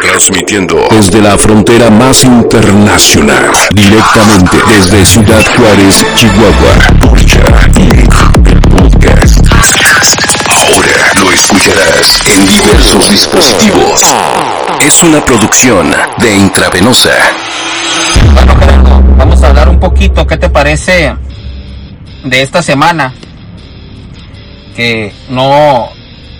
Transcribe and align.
Transmitiendo 0.00 0.88
desde 0.90 1.20
la 1.22 1.38
frontera 1.38 1.90
más 1.90 2.24
internacional, 2.24 3.52
directamente 3.70 4.56
desde 4.66 5.06
Ciudad 5.06 5.44
Juárez, 5.56 6.04
Chihuahua. 6.16 6.74
Porcha 7.00 7.40
Inc. 7.78 8.48
El 8.48 8.60
podcast. 8.62 9.46
Ahora 10.48 11.12
lo 11.22 11.30
escucharás 11.30 12.20
en 12.26 12.46
diversos 12.48 13.10
dispositivos. 13.10 14.02
Es 14.84 15.04
una 15.04 15.24
producción 15.24 15.94
de 16.18 16.36
Intravenosa. 16.36 17.12
Bueno, 18.34 18.56
Gerardo, 18.56 19.02
vamos 19.16 19.40
a 19.44 19.48
hablar 19.50 19.68
un 19.68 19.78
poquito, 19.78 20.26
¿qué 20.26 20.36
te 20.36 20.50
parece 20.50 21.14
de 22.24 22.42
esta 22.42 22.60
semana? 22.60 23.14
Que 24.74 25.14
no, 25.28 25.90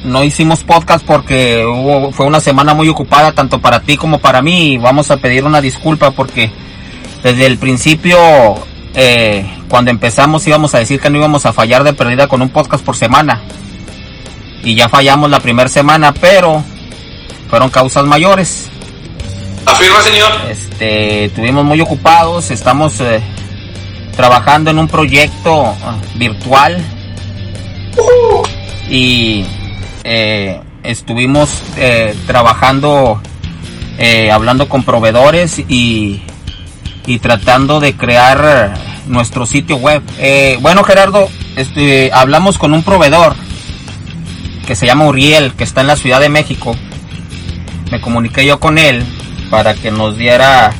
no 0.04 0.24
hicimos 0.24 0.64
podcast 0.64 1.04
porque 1.04 1.64
hubo, 1.64 2.12
fue 2.12 2.26
una 2.26 2.40
semana 2.40 2.74
muy 2.74 2.88
ocupada 2.88 3.32
tanto 3.32 3.60
para 3.60 3.80
ti 3.80 3.96
como 3.96 4.18
para 4.18 4.42
mí. 4.42 4.78
Vamos 4.78 5.10
a 5.10 5.16
pedir 5.16 5.44
una 5.44 5.60
disculpa 5.60 6.10
porque 6.10 6.50
desde 7.22 7.46
el 7.46 7.58
principio, 7.58 8.18
eh, 8.94 9.46
cuando 9.68 9.90
empezamos 9.90 10.46
íbamos 10.46 10.74
a 10.74 10.78
decir 10.78 11.00
que 11.00 11.10
no 11.10 11.18
íbamos 11.18 11.46
a 11.46 11.52
fallar 11.52 11.84
de 11.84 11.92
perdida 11.92 12.26
con 12.26 12.42
un 12.42 12.48
podcast 12.48 12.84
por 12.84 12.96
semana. 12.96 13.40
Y 14.64 14.74
ya 14.74 14.88
fallamos 14.88 15.30
la 15.30 15.40
primera 15.40 15.68
semana, 15.68 16.12
pero 16.12 16.62
fueron 17.48 17.70
causas 17.70 18.04
mayores. 18.04 18.68
Afirma, 19.66 20.02
señor. 20.02 20.32
Este, 20.48 21.26
estuvimos 21.26 21.64
muy 21.64 21.80
ocupados, 21.80 22.50
estamos 22.50 23.00
eh, 23.00 23.22
trabajando 24.16 24.70
en 24.70 24.78
un 24.78 24.88
proyecto 24.88 25.74
ah, 25.84 25.96
virtual 26.16 26.84
y 28.88 29.44
eh, 30.04 30.60
estuvimos 30.82 31.62
eh, 31.76 32.14
trabajando, 32.26 33.20
eh, 33.98 34.30
hablando 34.30 34.68
con 34.68 34.82
proveedores 34.82 35.58
y, 35.58 36.22
y 37.06 37.18
tratando 37.18 37.80
de 37.80 37.94
crear 37.94 38.74
nuestro 39.06 39.46
sitio 39.46 39.76
web. 39.76 40.02
Bueno, 40.60 40.84
Gerardo, 40.84 41.28
este, 41.56 42.10
hablamos 42.12 42.58
con 42.58 42.72
un 42.72 42.82
proveedor 42.82 43.34
que 44.66 44.76
se 44.76 44.86
llama 44.86 45.06
Uriel, 45.06 45.54
que 45.54 45.64
está 45.64 45.80
en 45.80 45.88
la 45.88 45.96
Ciudad 45.96 46.20
de 46.20 46.28
México. 46.28 46.76
Me 47.90 48.00
comuniqué 48.00 48.46
yo 48.46 48.60
con 48.60 48.78
él 48.78 49.04
para 49.50 49.74
que 49.74 49.90
nos 49.90 50.16
diera... 50.16 50.72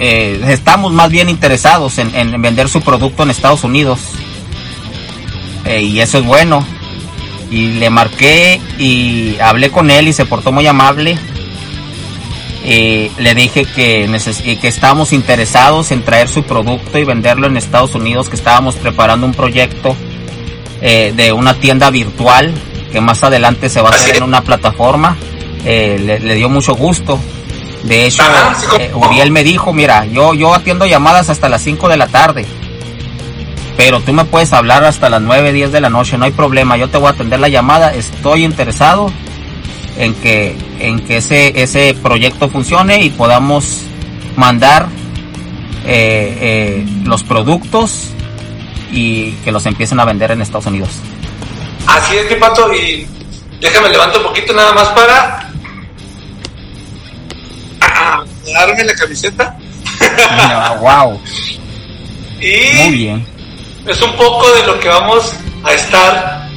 estamos 0.00 0.92
más 0.92 1.10
bien 1.10 1.28
interesados 1.28 1.98
en, 1.98 2.14
en 2.14 2.40
vender 2.40 2.68
su 2.68 2.80
producto 2.80 3.22
en 3.22 3.30
Estados 3.30 3.64
Unidos. 3.64 4.00
Y 5.66 5.98
eso 6.00 6.18
es 6.18 6.24
bueno. 6.24 6.64
Y 7.50 7.74
le 7.74 7.90
marqué 7.90 8.60
y 8.78 9.36
hablé 9.40 9.70
con 9.70 9.90
él 9.90 10.08
y 10.08 10.12
se 10.12 10.24
portó 10.26 10.50
muy 10.52 10.66
amable. 10.66 11.16
Eh, 12.68 13.10
le 13.18 13.34
dije 13.34 13.64
que, 13.64 14.08
neces- 14.08 14.58
que 14.60 14.66
estábamos 14.68 15.12
interesados 15.12 15.92
en 15.92 16.02
traer 16.02 16.28
su 16.28 16.42
producto 16.42 16.98
y 16.98 17.04
venderlo 17.04 17.46
en 17.46 17.56
Estados 17.56 17.94
Unidos, 17.94 18.28
que 18.28 18.34
estábamos 18.34 18.74
preparando 18.74 19.24
un 19.26 19.32
proyecto 19.34 19.94
eh, 20.80 21.12
de 21.14 21.32
una 21.32 21.54
tienda 21.54 21.90
virtual 21.90 22.52
que 22.90 23.00
más 23.00 23.22
adelante 23.22 23.68
se 23.68 23.80
va 23.80 23.90
a 23.90 23.92
hacer 23.92 24.16
en 24.16 24.24
una 24.24 24.42
plataforma. 24.42 25.16
Eh, 25.64 26.00
le, 26.04 26.18
le 26.18 26.34
dio 26.34 26.48
mucho 26.48 26.74
gusto. 26.74 27.20
De 27.84 28.06
hecho, 28.06 28.24
eh, 28.80 28.90
Uriel 28.94 29.30
me 29.30 29.44
dijo, 29.44 29.72
mira, 29.72 30.04
yo, 30.06 30.34
yo 30.34 30.52
atiendo 30.52 30.86
llamadas 30.86 31.30
hasta 31.30 31.48
las 31.48 31.62
5 31.62 31.88
de 31.88 31.96
la 31.96 32.08
tarde. 32.08 32.44
Pero 33.76 34.00
tú 34.00 34.12
me 34.12 34.24
puedes 34.24 34.52
hablar 34.52 34.84
hasta 34.84 35.10
las 35.10 35.20
9, 35.20 35.52
10 35.52 35.72
de 35.72 35.80
la 35.80 35.90
noche, 35.90 36.16
no 36.16 36.24
hay 36.24 36.30
problema, 36.30 36.76
yo 36.76 36.88
te 36.88 36.96
voy 36.96 37.08
a 37.08 37.10
atender 37.10 37.38
la 37.40 37.48
llamada, 37.48 37.94
estoy 37.94 38.44
interesado 38.44 39.12
en 39.98 40.14
que, 40.14 40.56
en 40.78 41.00
que 41.00 41.18
ese, 41.18 41.62
ese 41.62 41.94
proyecto 42.02 42.48
funcione 42.48 43.02
y 43.02 43.10
podamos 43.10 43.82
mandar 44.36 44.88
eh, 45.84 46.38
eh, 46.40 46.86
los 47.04 47.22
productos 47.22 48.08
y 48.92 49.32
que 49.44 49.52
los 49.52 49.66
empiecen 49.66 50.00
a 50.00 50.04
vender 50.04 50.30
en 50.30 50.40
Estados 50.40 50.66
Unidos. 50.66 50.90
Así 51.86 52.16
es, 52.16 52.30
mi 52.30 52.36
pato, 52.36 52.72
y 52.72 53.06
déjame 53.60 53.90
levantar 53.90 54.20
un 54.20 54.28
poquito 54.28 54.52
nada 54.54 54.72
más 54.72 54.88
para 54.88 55.50
ah, 57.80 58.24
darme 58.54 58.84
la 58.84 58.94
camiseta. 58.94 59.56
wow, 60.80 61.20
Y 62.40 62.76
muy 62.76 62.90
bien. 62.96 63.35
Es 63.86 64.02
un 64.02 64.12
poco 64.16 64.50
de 64.52 64.66
lo 64.66 64.78
que 64.80 64.88
vamos 64.88 65.32
a 65.64 65.72
estar 65.72 66.48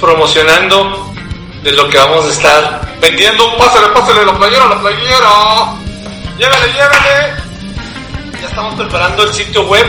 promocionando, 0.00 1.12
de 1.62 1.72
lo 1.72 1.88
que 1.88 1.96
vamos 1.98 2.26
a 2.26 2.30
estar 2.30 2.98
vendiendo. 3.00 3.56
Pásale, 3.56 3.88
pásale 3.88 4.24
la 4.24 4.36
playera, 4.36 4.66
la 4.66 4.80
playera. 4.80 5.74
Llévele, 6.38 6.72
llévele. 6.72 7.42
Ya 8.40 8.48
estamos 8.48 8.74
preparando 8.74 9.22
el 9.22 9.32
sitio 9.32 9.62
web. 9.66 9.86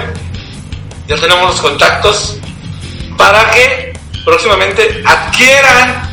Ya 1.07 1.15
tenemos 1.15 1.45
los 1.45 1.61
contactos 1.61 2.37
para 3.17 3.49
que 3.51 3.93
próximamente 4.23 5.03
adquieran 5.05 6.09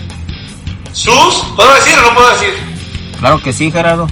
sus. 0.92 1.34
¿Puedo 1.56 1.74
decir 1.74 1.98
o 1.98 2.02
no 2.02 2.14
puedo 2.14 2.30
decir? 2.30 2.54
Claro 3.18 3.42
que 3.42 3.52
sí, 3.52 3.70
Gerardo. 3.70 4.08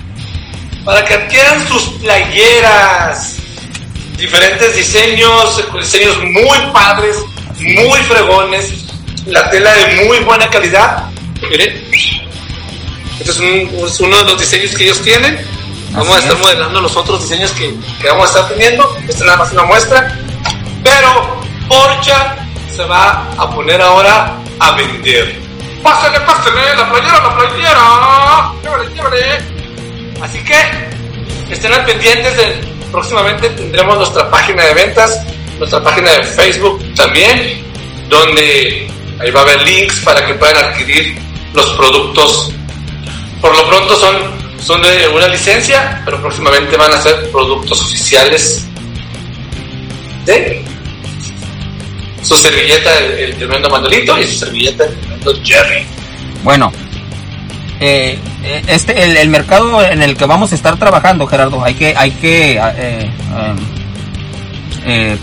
para 0.85 1.05
que 1.05 1.15
adquieran 1.15 1.67
sus 1.69 1.83
playeras. 2.01 3.32
Diferentes 4.17 4.77
diseños, 4.77 5.63
diseños 5.79 6.19
muy 6.19 6.59
padres, 6.73 7.17
muy 7.59 7.99
fregones, 8.01 8.73
la 9.27 9.51
tela 9.51 9.73
de 9.73 10.05
muy 10.07 10.19
buena 10.21 10.49
calidad. 10.49 11.05
Miren, 11.51 11.85
este 13.19 13.31
es, 13.31 13.41
un- 13.41 13.85
es 13.87 14.01
uno 14.01 14.17
de 14.19 14.25
los 14.25 14.39
diseños 14.41 14.75
que 14.77 14.85
ellos 14.85 15.01
tienen. 15.03 15.45
Vamos 15.93 16.15
a 16.17 16.19
estar 16.21 16.33
es. 16.35 16.39
modelando 16.39 16.81
los 16.81 16.97
otros 16.97 17.23
diseños 17.29 17.51
que, 17.53 17.75
que 18.01 18.09
vamos 18.09 18.25
a 18.27 18.29
estar 18.41 18.49
teniendo. 18.55 18.97
Esta 19.01 19.13
es 19.13 19.21
nada 19.21 19.37
más 19.39 19.53
una 19.53 19.65
muestra. 19.65 20.17
Pero 20.85 21.41
Porcha 21.69 22.37
se 22.75 22.85
va 22.85 23.27
a 23.37 23.51
poner 23.55 23.81
ahora 23.83 24.35
a 24.61 24.71
vender. 24.73 25.41
Pásale, 25.83 26.21
pásale, 26.21 26.75
la 26.77 26.91
playera, 26.93 27.21
la 27.23 27.37
playera. 27.37 28.53
Llévale, 28.63 28.95
llévale. 28.95 29.39
Así 30.23 30.39
que 30.45 30.55
estén 31.51 31.73
al 31.73 31.85
pendientes 31.85 32.37
de 32.37 32.72
próximamente 32.93 33.49
tendremos 33.51 33.97
nuestra 33.97 34.31
página 34.31 34.65
de 34.67 34.75
ventas, 34.75 35.21
nuestra 35.59 35.83
página 35.83 36.13
de 36.13 36.25
Facebook 36.25 36.95
también, 36.95 37.65
donde 38.09 38.89
ahí 39.19 39.31
va 39.31 39.41
a 39.41 39.43
haber 39.43 39.63
links 39.63 40.01
para 40.01 40.25
que 40.25 40.35
puedan 40.35 40.65
adquirir 40.65 41.19
los 41.55 41.67
productos. 41.71 42.53
Por 43.41 43.57
lo 43.57 43.67
pronto 43.67 43.97
son, 43.99 44.17
son 44.61 44.83
de 44.83 45.09
una 45.09 45.27
licencia, 45.27 46.03
pero 46.05 46.21
próximamente 46.21 46.77
van 46.77 46.93
a 46.93 47.01
ser 47.01 47.31
productos 47.33 47.81
oficiales 47.81 48.67
de 50.27 50.65
su 52.23 52.37
servilleta, 52.37 52.99
el, 52.99 53.13
el 53.19 53.37
tremendo 53.37 53.69
Manolito, 53.69 54.17
y 54.19 54.27
su 54.27 54.35
servilleta, 54.45 54.85
el 54.85 54.95
tremendo 55.01 55.35
Jerry. 55.43 55.85
Bueno, 56.45 56.73
eh, 57.83 58.19
eh, 58.45 58.63
este 58.69 59.03
el, 59.05 59.17
el 59.17 59.29
mercado 59.29 59.85
en 59.85 60.03
el 60.03 60.17
que 60.17 60.25
vamos 60.27 60.53
a 60.53 60.55
estar 60.55 60.77
trabajando, 60.79 61.27
Gerardo, 61.27 61.63
hay 61.65 61.75
que 61.75 61.95
hay 61.97 62.11
que 62.13 62.61
eh, 64.85 65.19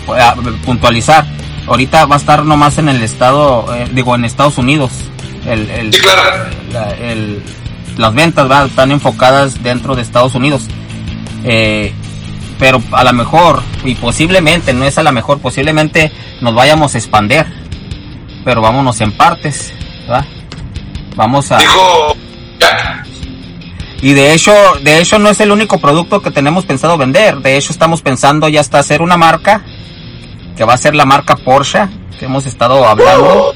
puntualizar. 0.64 1.24
Ahorita 1.66 2.06
va 2.06 2.16
a 2.16 2.18
estar 2.18 2.44
nomás 2.44 2.78
en 2.78 2.88
el 2.88 3.02
estado, 3.02 3.66
digo, 3.92 4.14
en 4.14 4.24
Estados 4.24 4.58
Unidos. 4.58 4.90
El, 5.46 5.70
el- 5.70 5.92
Sí, 5.94 6.00
claro. 6.00 6.44
la- 6.72 6.90
el- 6.92 7.42
las 7.96 8.14
ventas 8.14 8.50
¿va? 8.50 8.64
están 8.64 8.90
enfocadas 8.92 9.62
dentro 9.62 9.94
de 9.94 10.02
Estados 10.02 10.34
Unidos. 10.34 10.62
Eh, 11.44 11.92
pero 12.58 12.82
a 12.92 13.04
lo 13.04 13.12
mejor, 13.12 13.62
y 13.84 13.94
posiblemente, 13.94 14.72
no 14.74 14.84
es 14.84 14.98
a 14.98 15.02
lo 15.02 15.12
mejor, 15.12 15.38
posiblemente 15.40 16.10
nos 16.40 16.54
vayamos 16.54 16.94
a 16.94 16.98
expander. 16.98 17.46
Pero 18.44 18.60
vámonos 18.62 19.00
en 19.00 19.12
partes. 19.12 19.72
Vamos 21.14 21.52
a... 21.52 21.58
Dijo 21.58 22.16
Y 24.02 24.12
de 24.14 24.32
hecho, 24.32 24.52
de 24.82 24.98
hecho 25.00 25.18
no 25.18 25.28
es 25.28 25.40
el 25.40 25.50
único 25.50 25.78
producto 25.78 26.22
que 26.22 26.30
tenemos 26.30 26.64
pensado 26.64 26.96
vender. 26.96 27.36
De 27.38 27.56
hecho 27.56 27.72
estamos 27.72 28.00
pensando 28.02 28.48
ya 28.48 28.60
hasta 28.60 28.78
hacer 28.78 29.02
una 29.02 29.16
marca 29.16 29.62
que 30.56 30.64
va 30.64 30.74
a 30.74 30.78
ser 30.78 30.94
la 30.94 31.04
marca 31.04 31.36
Porsche 31.36 31.88
que 32.18 32.24
hemos 32.26 32.46
estado 32.46 32.86
hablando 32.86 33.54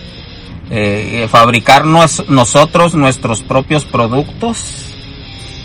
eh, 0.71 1.29
fabricar 1.31 1.85
nosotros 1.85 2.95
nuestros 2.95 3.43
propios 3.43 3.85
productos 3.85 4.59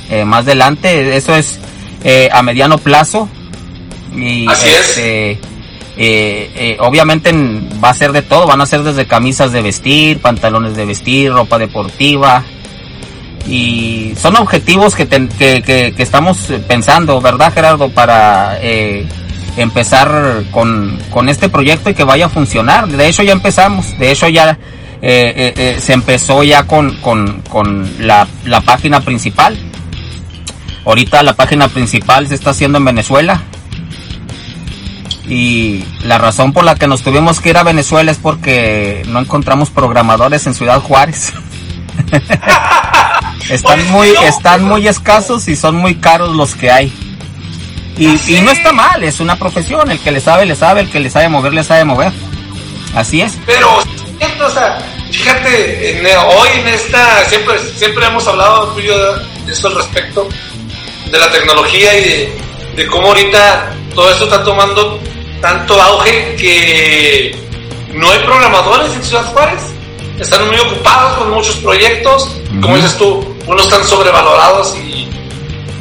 eh, 0.10 0.24
más 0.26 0.42
adelante. 0.46 1.16
Eso 1.18 1.36
es 1.36 1.60
eh, 2.04 2.30
a 2.32 2.42
mediano 2.42 2.78
plazo. 2.78 3.28
Y 4.16 4.48
Así 4.48 4.68
es. 4.70 4.90
este, 4.90 5.32
eh, 5.32 5.40
eh, 5.98 6.78
obviamente 6.80 7.30
en- 7.30 7.70
va 7.84 7.90
a 7.90 7.94
ser 7.94 8.12
de 8.14 8.22
todo, 8.22 8.48
van 8.48 8.62
a 8.62 8.66
ser 8.66 8.84
desde 8.84 9.06
camisas 9.08 9.52
de 9.52 9.62
vestir, 9.62 10.20
pantalones 10.22 10.76
de 10.76 10.86
vestir, 10.86 11.32
ropa 11.32 11.58
deportiva. 11.58 12.44
Y 13.48 14.14
son 14.16 14.36
objetivos 14.38 14.96
que, 14.96 15.08
que, 15.08 15.94
estamos 15.98 16.38
pensando, 16.68 17.20
¿verdad 17.22 17.54
Gerardo? 17.54 17.90
Para 17.90 18.58
eh, 18.62 19.08
empezar 19.58 20.44
con, 20.52 21.00
con 21.10 21.30
este 21.30 21.50
proyecto 21.50 21.90
y 21.90 21.94
que 21.94 22.04
vaya 22.04 22.28
a 22.28 22.30
funcionar. 22.30 22.88
De 22.88 23.08
hecho 23.08 23.24
ya 23.24 23.34
empezamos, 23.34 23.98
de 23.98 24.12
hecho 24.12 24.28
ya 24.28 24.58
eh, 25.02 25.34
eh, 25.36 25.54
eh, 25.56 25.82
se 25.82 25.94
empezó 25.94 26.44
ya 26.44 26.64
con, 26.64 26.96
con, 26.98 27.42
con 27.44 27.90
la, 28.06 28.28
la 28.46 28.62
página 28.62 29.02
principal. 29.02 29.58
Ahorita 30.86 31.24
la 31.24 31.36
página 31.36 31.68
principal 31.68 32.28
se 32.28 32.36
está 32.36 32.52
haciendo 32.52 32.78
en 32.78 32.86
Venezuela. 32.86 33.42
Y 35.28 35.86
la 36.04 36.18
razón 36.18 36.54
por 36.54 36.64
la 36.64 36.76
que 36.76 36.88
nos 36.88 37.04
tuvimos 37.04 37.40
que 37.40 37.50
ir 37.50 37.58
a 37.58 37.64
Venezuela 37.64 38.12
es 38.12 38.18
porque 38.18 39.04
no 39.08 39.20
encontramos 39.20 39.70
programadores 39.70 40.48
en 40.48 40.54
Ciudad 40.56 40.82
Juárez. 40.82 41.34
están 43.50 43.88
muy, 43.92 44.10
están 44.24 44.63
muy 44.63 44.88
escasos 44.88 45.48
y 45.48 45.56
son 45.56 45.75
muy 45.75 45.96
caros 45.96 46.36
los 46.36 46.56
que 46.56 46.72
hay. 46.72 46.94
Y, 47.98 48.18
Ya 48.18 48.40
y 48.40 48.42
no 48.42 48.51
está 48.51 48.72
mal, 48.72 49.04
es 49.04 49.19
una 49.19 49.38
profesión, 49.38 49.92
el 49.92 50.00
que 50.00 50.12
le 50.12 50.22
sabe, 50.22 50.46
le 50.46 50.56
sabe, 50.56 50.81
el 50.81 50.90
que 50.90 51.00
le 51.00 51.10
sabe 51.10 51.28
mover, 51.30 51.54
le 51.54 51.63
sabe 51.63 51.84
mover. 51.84 52.13
Así 52.96 53.22
es. 53.22 53.34
Pero, 53.46 53.78
o 53.78 54.50
sea, 54.50 54.80
fíjate, 55.12 56.00
en, 56.00 56.06
hoy 56.06 56.50
en 56.60 56.68
esta, 56.69 57.25
siempre, 57.25 57.56
siempre 57.75 58.06
hemos 58.06 58.25
hablado 58.28 58.69
tú 58.69 58.80
y 58.80 58.86
yo 58.86 59.16
de 59.18 59.52
esto 59.52 59.68
al 59.68 59.75
respecto, 59.75 60.28
de 61.12 61.18
la 61.18 61.31
tecnología 61.31 61.98
y 61.98 62.04
de, 62.04 62.38
de 62.75 62.88
cómo 62.88 63.07
ahorita 63.07 63.74
todo 63.94 64.12
esto 64.12 64.25
está 64.25 64.44
tomando 64.44 65.00
tanto 65.42 65.81
auge 65.81 66.36
que 66.36 67.36
no 67.94 68.10
hay 68.10 68.19
programadores 68.19 68.94
en 68.94 69.04
Ciudad 69.04 69.25
Juárez. 69.25 69.62
Están 70.19 70.48
muy 70.48 70.60
ocupados 70.60 71.18
con 71.18 71.31
muchos 71.31 71.56
proyectos. 71.57 72.36
Como 72.62 72.75
dices 72.75 72.98
tú, 72.98 73.29
unos 73.50 73.63
están 73.63 73.84
sobrevalorados 73.84 74.75
y, 74.75 75.07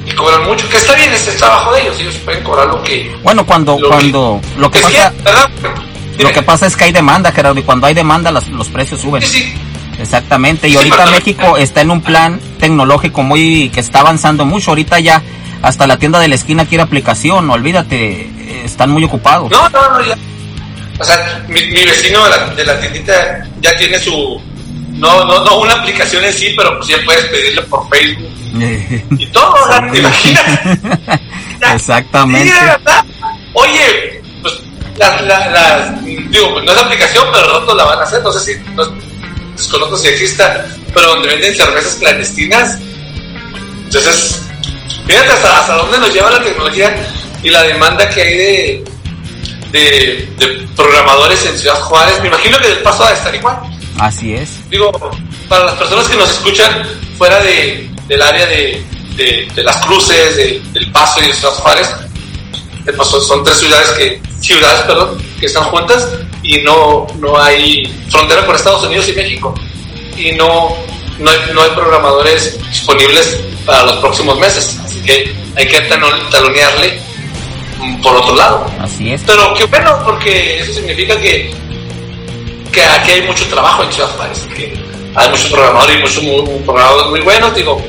y 0.06 0.12
cobran 0.14 0.44
mucho. 0.44 0.68
Que 0.68 0.76
está 0.78 0.94
bien, 0.94 1.12
es 1.12 1.28
el 1.28 1.36
trabajo 1.36 1.72
de 1.72 1.82
ellos. 1.82 2.00
Ellos 2.00 2.14
pueden 2.24 2.42
cobrar 2.42 2.66
lo 2.66 2.82
que. 2.82 3.14
Bueno, 3.22 3.44
cuando, 3.46 3.72
Lo 3.78 3.88
que- 3.88 3.94
cuando, 3.94 4.40
lo 4.56 4.70
que 4.70 4.78
es 4.78 4.84
pasa, 4.84 5.12
lo 6.18 6.32
que 6.32 6.42
pasa 6.42 6.66
es 6.66 6.76
que 6.76 6.84
hay 6.84 6.92
demanda, 6.92 7.30
Gerardo, 7.32 7.60
y 7.60 7.62
cuando 7.62 7.86
hay 7.86 7.94
demanda 7.94 8.30
las- 8.32 8.48
los 8.48 8.68
precios 8.68 9.00
suben. 9.00 9.22
Sí, 9.22 9.28
sí. 9.42 9.54
Exactamente, 10.00 10.68
y 10.68 10.76
ahorita 10.76 11.06
México 11.06 11.56
está 11.56 11.80
en 11.80 11.90
un 11.90 12.00
plan 12.00 12.40
tecnológico 12.60 13.22
muy 13.22 13.68
que 13.70 13.80
está 13.80 14.00
avanzando 14.00 14.44
mucho. 14.44 14.70
Ahorita 14.70 15.00
ya 15.00 15.20
hasta 15.60 15.88
la 15.88 15.96
tienda 15.98 16.20
de 16.20 16.28
la 16.28 16.36
esquina 16.36 16.64
quiere 16.66 16.84
aplicación, 16.84 17.50
olvídate, 17.50 18.20
eh, 18.22 18.62
están 18.64 18.90
muy 18.92 19.02
ocupados. 19.02 19.50
No, 19.50 19.68
no, 19.68 19.98
no, 19.98 20.04
ya. 20.06 20.16
O 21.00 21.04
sea, 21.04 21.44
mi, 21.48 21.60
mi 21.66 21.84
vecino 21.84 22.22
de 22.24 22.30
la, 22.30 22.46
de 22.54 22.64
la 22.64 22.78
tiendita 22.80 23.44
ya 23.60 23.76
tiene 23.76 23.98
su. 23.98 24.40
No, 24.98 25.24
no, 25.24 25.44
no 25.44 25.58
una 25.60 25.74
aplicación 25.74 26.24
en 26.24 26.32
sí, 26.32 26.54
pero 26.56 26.76
pues 26.76 26.88
ya 26.88 26.96
puedes 27.04 27.24
pedirle 27.26 27.62
por 27.62 27.88
Facebook 27.88 28.30
y 29.18 29.26
todo, 29.28 29.52
o 29.52 29.66
sea, 29.68 29.90
¿te 29.90 29.98
imaginas? 29.98 30.44
Exactamente. 31.74 32.48
Sí, 32.52 32.54
de 32.58 32.64
verdad. 32.66 33.04
Oye, 33.54 34.22
pues 34.42 34.54
las, 34.96 35.22
las, 35.22 35.52
las- 35.52 36.04
digo, 36.04 36.52
pues 36.52 36.64
no 36.64 36.72
es 36.72 36.78
aplicación, 36.78 37.24
pero 37.32 37.46
nosotros 37.46 37.76
la 37.76 37.84
van 37.84 37.98
a 38.00 38.02
hacer. 38.02 38.22
No 38.22 38.32
sé 38.32 38.40
si, 38.54 38.60
no, 38.74 38.84
desconozco 39.56 39.96
si 39.96 40.08
exista, 40.08 40.66
pero 40.94 41.06
donde 41.08 41.28
venden 41.28 41.54
cervezas 41.54 41.94
clandestinas. 41.96 42.78
Entonces, 43.84 44.42
fíjate 45.06 45.30
hasta, 45.32 45.58
hasta 45.60 45.74
dónde 45.74 45.98
nos 45.98 46.12
lleva 46.12 46.30
la 46.30 46.42
tecnología 46.42 46.94
y 47.42 47.50
la 47.50 47.62
demanda 47.62 48.08
que 48.10 48.22
hay 48.22 48.36
de, 48.36 48.84
de, 49.72 50.28
de 50.38 50.68
programadores 50.76 51.44
en 51.46 51.58
Ciudad 51.58 51.80
Juárez. 51.80 52.20
Me 52.20 52.28
imagino 52.28 52.58
que 52.58 52.68
del 52.68 52.78
paso 52.82 53.04
a 53.04 53.12
estar 53.12 53.34
igual. 53.34 53.58
Así 53.98 54.34
es. 54.34 54.68
Digo, 54.70 54.90
para 55.48 55.64
las 55.66 55.74
personas 55.74 56.08
que 56.08 56.16
nos 56.16 56.30
escuchan 56.30 56.86
fuera 57.16 57.40
de, 57.40 57.90
del 58.06 58.22
área 58.22 58.46
de, 58.46 58.82
de, 59.16 59.48
de 59.54 59.62
las 59.62 59.76
cruces, 59.84 60.36
de- 60.36 60.62
del 60.72 60.90
paso 60.92 61.20
y 61.22 61.26
de 61.28 61.34
Ciudad 61.34 61.54
Juárez, 61.54 61.88
El 62.86 62.94
Paso 62.94 63.20
son 63.20 63.44
tres 63.44 63.58
ciudades 63.58 63.90
que, 63.90 64.22
ciudades, 64.40 64.82
perdón, 64.86 65.18
que 65.38 65.46
están 65.46 65.64
juntas 65.64 66.08
y 66.42 66.58
no, 66.62 67.06
no 67.18 67.38
hay 67.38 67.84
frontera 68.10 68.46
con 68.46 68.54
Estados 68.56 68.84
Unidos 68.84 69.08
y 69.08 69.12
México. 69.12 69.54
Y 70.16 70.32
no, 70.32 70.74
no, 71.18 71.30
hay, 71.30 71.38
no 71.52 71.62
hay 71.62 71.70
programadores 71.70 72.58
disponibles 72.70 73.36
para 73.66 73.82
los 73.84 73.96
próximos 73.96 74.38
meses. 74.38 74.78
Así 74.82 75.00
que 75.02 75.34
hay 75.56 75.66
que 75.68 75.78
talo- 75.90 76.30
talonearle 76.30 76.98
mm, 77.78 78.00
por 78.00 78.16
otro 78.16 78.34
lado. 78.34 78.66
Así 78.80 79.10
es. 79.12 79.22
Pero 79.26 79.52
qué 79.54 79.64
bueno, 79.66 80.00
porque 80.04 80.60
eso 80.60 80.72
significa 80.72 81.20
que, 81.20 81.52
que 82.78 82.84
aquí 82.86 83.10
hay 83.12 83.22
mucho 83.22 83.44
trabajo 83.46 83.82
en 83.82 83.92
Ciudad 83.92 84.08
Juárez, 84.16 84.46
que 84.54 84.74
hay 85.14 85.28
muchos 85.30 85.46
programadores 85.50 85.96
y 85.96 86.00
muchos 86.00 86.22
muy- 86.22 86.58
programadores 86.64 87.10
muy 87.10 87.20
buenos, 87.20 87.54
digo, 87.54 87.82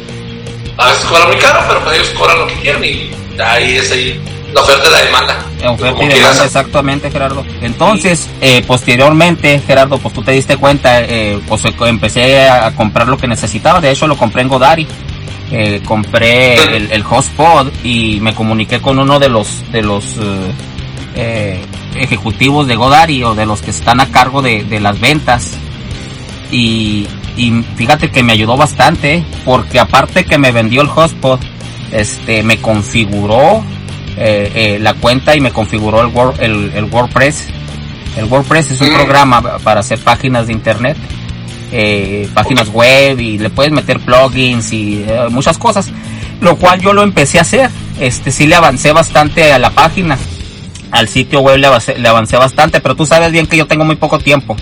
a 0.77 0.87
veces 0.89 1.05
cobran 1.05 1.27
muy 1.27 1.37
caro, 1.37 1.59
pero 1.67 1.83
pues 1.83 1.95
ellos 1.97 2.09
cobran 2.17 2.39
lo 2.39 2.47
que 2.47 2.53
quieren 2.55 2.83
y 2.83 3.11
ahí 3.41 3.75
es 3.75 3.91
ahí 3.91 4.19
la 4.53 4.61
oferta 4.61 4.87
y 4.87 4.91
la 4.91 5.01
demanda. 5.03 5.45
Oferta 5.69 6.03
y 6.03 6.07
demanda, 6.07 6.45
exactamente, 6.45 7.11
Gerardo. 7.11 7.45
Entonces, 7.61 8.27
eh, 8.41 8.63
posteriormente, 8.65 9.61
Gerardo, 9.65 9.97
pues 9.99 10.13
tú 10.13 10.23
te 10.23 10.31
diste 10.31 10.57
cuenta, 10.57 11.01
eh, 11.01 11.39
pues 11.47 11.65
eh, 11.65 11.73
empecé 11.81 12.47
a, 12.47 12.67
a 12.67 12.75
comprar 12.75 13.07
lo 13.07 13.17
que 13.17 13.27
necesitaba. 13.27 13.79
De 13.79 13.91
hecho, 13.91 14.07
lo 14.07 14.17
compré 14.17 14.41
en 14.41 14.47
Godari. 14.47 14.87
Eh, 15.51 15.81
compré 15.83 16.53
el, 16.77 16.91
el 16.91 17.01
hotspot 17.03 17.71
y 17.83 18.19
me 18.21 18.35
comuniqué 18.35 18.79
con 18.79 18.99
uno 18.99 19.17
de 19.19 19.29
los 19.29 19.47
de 19.71 19.81
los 19.81 20.03
eh, 21.19 21.59
ejecutivos 21.95 22.67
de 22.67 22.75
Godari 22.75 23.23
o 23.23 23.35
de 23.35 23.45
los 23.45 23.61
que 23.61 23.71
están 23.71 23.99
a 23.99 24.07
cargo 24.11 24.41
de, 24.41 24.63
de 24.63 24.79
las 24.79 24.99
ventas. 24.99 25.51
Y, 26.51 27.07
y 27.37 27.63
fíjate 27.75 28.09
que 28.09 28.23
me 28.23 28.33
ayudó 28.33 28.57
bastante 28.57 29.15
¿eh? 29.15 29.23
porque 29.45 29.79
aparte 29.79 30.25
que 30.25 30.37
me 30.37 30.51
vendió 30.51 30.81
el 30.81 30.87
hotspot 30.87 31.39
este 31.91 32.41
me 32.43 32.57
configuró 32.57 33.63
eh, 34.17 34.51
eh, 34.55 34.79
la 34.79 34.95
cuenta 34.95 35.35
y 35.35 35.41
me 35.41 35.51
configuró 35.51 36.01
el, 36.01 36.07
Word- 36.13 36.39
el, 36.39 36.71
el 36.75 36.85
WordPress. 36.85 37.47
El 38.17 38.25
WordPress 38.25 38.71
es 38.71 38.81
un 38.81 38.89
programa 38.93 39.41
para 39.59 39.81
hacer 39.81 39.99
páginas 39.99 40.47
de 40.47 40.53
internet 40.53 40.97
páginas 42.33 42.69
web 42.69 43.19
y 43.19 43.37
le 43.37 43.51
puedes 43.51 43.71
meter 43.71 43.99
plugins 43.99 44.73
y 44.73 45.05
muchas 45.29 45.57
cosas 45.59 45.91
lo 46.41 46.55
cual 46.55 46.79
yo 46.81 46.93
lo 46.93 47.03
empecé 47.03 47.37
a 47.37 47.41
hacer. 47.41 47.69
Este 47.99 48.31
sí 48.31 48.47
le 48.47 48.55
avancé 48.55 48.91
bastante 48.93 49.51
a 49.51 49.59
la 49.59 49.69
página 49.71 50.17
al 50.91 51.07
sitio 51.07 51.41
web 51.41 51.57
le 51.57 51.67
avancé, 51.67 51.97
le 51.97 52.07
avancé 52.07 52.37
bastante 52.37 52.81
pero 52.81 52.95
tú 52.95 53.05
sabes 53.05 53.31
bien 53.31 53.47
que 53.47 53.57
yo 53.57 53.67
tengo 53.67 53.85
muy 53.85 53.95
poco 53.95 54.19
tiempo. 54.19 54.55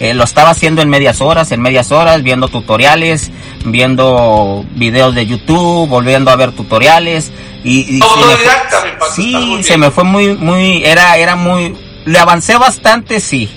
Eh, 0.00 0.12
lo 0.12 0.24
estaba 0.24 0.50
haciendo 0.50 0.82
en 0.82 0.88
medias 0.88 1.20
horas, 1.20 1.52
en 1.52 1.60
medias 1.62 1.92
horas, 1.92 2.22
viendo 2.24 2.48
tutoriales, 2.48 3.30
viendo 3.64 4.64
videos 4.74 5.14
de 5.14 5.24
YouTube, 5.26 5.88
volviendo 5.88 6.30
a 6.32 6.36
ver 6.36 6.50
tutoriales 6.50 7.30
y, 7.62 7.96
y 7.98 8.00
me 8.00 8.36
fue- 8.36 9.08
sí, 9.14 9.36
muy 9.36 9.62
se 9.62 9.78
me 9.78 9.90
fue 9.92 10.02
muy, 10.04 10.34
muy, 10.36 10.82
era, 10.84 11.16
era 11.16 11.36
muy, 11.36 11.76
le 12.06 12.18
avancé 12.18 12.56
bastante, 12.56 13.20
sí, 13.20 13.48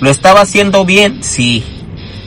lo 0.00 0.10
estaba 0.10 0.42
haciendo 0.42 0.84
bien, 0.84 1.24
sí, 1.24 1.64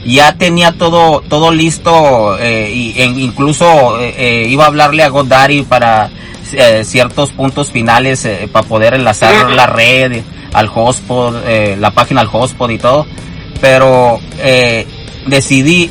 ya 0.04 0.36
tenía 0.36 0.72
todo, 0.72 1.20
todo 1.28 1.52
listo, 1.52 2.36
eh, 2.40 2.70
y 2.74 3.00
e 3.00 3.04
incluso 3.04 4.00
eh, 4.00 4.14
eh, 4.18 4.46
iba 4.48 4.64
a 4.64 4.66
hablarle 4.66 5.02
a 5.04 5.08
GoDaddy 5.08 5.62
para 5.62 6.10
eh, 6.52 6.84
ciertos 6.84 7.32
puntos 7.32 7.70
finales 7.72 8.24
eh, 8.24 8.48
para 8.52 8.66
poder 8.66 8.94
enlazar 8.94 9.50
la 9.50 9.66
red 9.66 10.22
al 10.52 10.68
hotspot, 10.68 11.42
eh, 11.46 11.76
la 11.78 11.90
página 11.90 12.20
al 12.20 12.28
hotspot 12.28 12.70
y 12.70 12.78
todo, 12.78 13.06
pero 13.60 14.18
eh, 14.38 14.86
decidí 15.26 15.90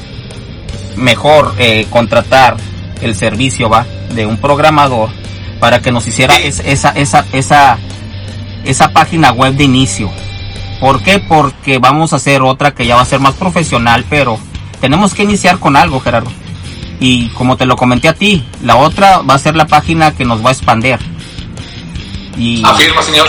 mejor 0.95 1.55
eh, 1.57 1.87
contratar 1.89 2.55
el 3.01 3.15
servicio 3.15 3.69
va 3.69 3.85
de 4.13 4.25
un 4.25 4.37
programador 4.37 5.09
para 5.59 5.81
que 5.81 5.91
nos 5.91 6.05
hiciera 6.07 6.35
es- 6.37 6.59
esa 6.65 6.89
esa 6.91 7.25
esa 7.33 7.77
esa 8.63 8.89
página 8.93 9.31
web 9.31 9.55
de 9.55 9.63
inicio. 9.65 10.09
¿Por 10.79 11.01
qué? 11.01 11.19
Porque 11.19 11.79
vamos 11.79 12.13
a 12.13 12.17
hacer 12.17 12.41
otra 12.41 12.71
que 12.73 12.85
ya 12.85 12.95
va 12.95 13.01
a 13.01 13.05
ser 13.05 13.19
más 13.19 13.33
profesional, 13.35 14.05
pero 14.09 14.37
tenemos 14.81 15.13
que 15.13 15.23
iniciar 15.23 15.57
con 15.59 15.75
algo, 15.75 15.99
Gerardo. 15.99 16.31
Y 17.05 17.27
como 17.31 17.57
te 17.57 17.65
lo 17.65 17.75
comenté 17.75 18.07
a 18.07 18.13
ti, 18.13 18.45
la 18.63 18.77
otra 18.77 19.17
va 19.17 19.33
a 19.33 19.37
ser 19.37 19.57
la 19.57 19.67
página 19.67 20.15
que 20.15 20.23
nos 20.23 20.41
va 20.41 20.51
a 20.51 20.53
expandir. 20.53 20.97
Y, 22.37 22.63
Afirma, 22.63 23.03
señor. 23.03 23.27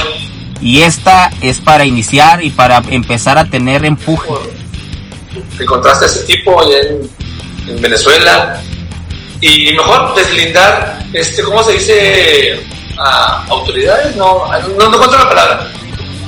y 0.61 0.83
esta 0.83 1.29
es 1.41 1.59
para 1.59 1.85
iniciar 1.85 2.45
y 2.45 2.51
para 2.51 2.81
empezar 2.89 3.37
a 3.37 3.47
tener 3.47 3.85
empuje. 3.85 4.29
encontraste 5.59 6.05
a 6.05 6.07
ese 6.07 6.23
tipo 6.23 6.61
allá 6.61 6.79
en, 6.83 7.75
en 7.75 7.83
Venezuela 7.83 8.63
y 9.41 9.73
mejor 9.73 10.15
deslindar, 10.15 11.05
este, 11.13 11.43
¿cómo 11.43 11.61
se 11.65 11.73
dice? 11.73 12.65
A 12.97 13.45
autoridades, 13.49 14.15
no, 14.15 14.47
no, 14.79 14.89
no 14.89 14.95
encuentro 14.95 15.19
la 15.19 15.29
palabra, 15.29 15.69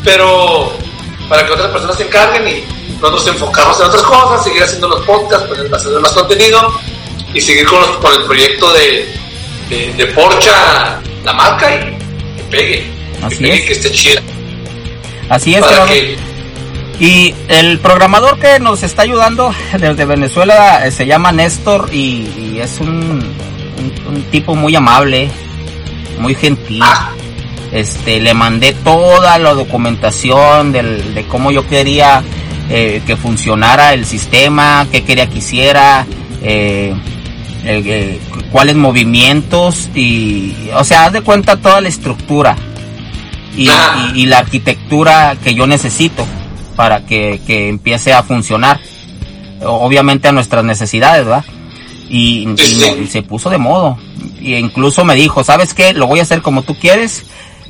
pero 0.03 0.73
para 1.29 1.47
que 1.47 1.53
otras 1.53 1.71
personas 1.71 1.97
se 1.97 2.03
encarguen 2.03 2.49
y 2.49 2.65
nosotros 3.01 3.29
enfocarnos 3.29 3.79
en 3.79 3.87
otras 3.87 4.03
cosas, 4.03 4.43
seguir 4.43 4.65
haciendo 4.65 4.89
los 4.89 5.07
podcasts, 5.07 5.47
pues, 5.47 5.73
hacer 5.73 5.93
más 6.01 6.11
contenido 6.11 6.61
y 7.35 7.41
seguir 7.41 7.67
con, 7.67 7.81
con 8.01 8.13
el 8.13 8.27
proyecto 8.27 8.73
de, 8.73 9.09
de, 9.69 9.93
de 9.95 10.07
Porcha, 10.07 11.01
la 11.25 11.33
marca 11.33 11.75
y 11.75 12.37
que 12.37 12.43
pegue. 12.51 12.87
Así 13.23 13.37
que 13.39 13.43
pegue, 13.45 13.55
es. 13.59 13.67
que 13.67 13.73
esté 13.73 13.91
chida. 13.93 14.23
Así 15.29 15.55
es, 15.55 15.61
Para 15.61 15.85
que, 15.87 16.17
Y 17.01 17.35
el 17.49 17.79
programador 17.81 18.39
que 18.39 18.59
nos 18.61 18.83
está 18.83 19.03
ayudando 19.03 19.53
desde 19.79 20.05
Venezuela 20.05 20.87
eh, 20.87 20.91
se 20.91 21.07
llama 21.07 21.33
Néstor 21.33 21.89
y, 21.93 22.29
y 22.55 22.59
es 22.63 22.79
un, 22.81 22.89
un- 22.89 24.15
un 24.15 24.23
tipo 24.31 24.55
muy 24.55 24.75
amable, 24.77 25.29
muy 26.19 26.35
gentil. 26.35 26.81
ah, 26.83 27.11
Este, 27.73 28.21
le 28.21 28.33
mandé 28.35 28.73
toda 28.73 29.39
la 29.39 29.53
documentación 29.53 30.71
del, 30.73 31.13
de 31.15 31.27
cómo 31.27 31.51
yo 31.51 31.67
quería 31.67 32.23
eh, 32.71 33.03
que 33.07 33.17
funcionara 33.17 33.93
el 33.93 34.07
sistema, 34.07 34.87
qué 34.91 35.05
quería 35.05 35.29
que 35.29 35.39
hiciera, 35.39 36.07
eh, 36.43 36.95
eh, 37.65 38.21
cuáles 38.51 38.77
movimientos 38.77 39.89
y, 39.95 40.55
o 40.75 40.85
sea, 40.85 41.07
haz 41.07 41.13
de 41.13 41.21
cuenta 41.23 41.57
toda 41.57 41.81
la 41.81 41.89
estructura 41.89 42.57
y, 43.57 43.69
Ah. 43.69 44.13
y- 44.15 44.23
y 44.23 44.27
la 44.27 44.39
arquitectura 44.39 45.37
que 45.43 45.55
yo 45.55 45.67
necesito 45.67 46.27
para 46.77 47.05
que, 47.07 47.41
que 47.47 47.69
empiece 47.69 48.13
a 48.13 48.23
funcionar, 48.23 48.79
obviamente 49.65 50.29
a 50.29 50.33
nuestras 50.33 50.65
necesidades, 50.65 51.25
¿verdad? 51.25 51.45
Y, 52.09 52.47
y 53.03 53.07
se 53.09 53.23
puso 53.23 53.51
de 53.51 53.59
modo. 53.59 53.99
Y 54.41 54.55
incluso 54.55 55.05
me 55.05 55.15
dijo, 55.15 55.43
¿sabes 55.43 55.75
qué? 55.75 55.93
Lo 55.95 56.07
voy 56.07 56.21
a 56.21 56.23
hacer 56.23 56.43
como 56.43 56.63
tú 56.63 56.75
quieres. 56.79 57.25